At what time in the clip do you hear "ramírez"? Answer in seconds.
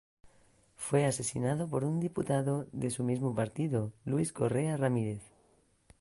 4.75-5.21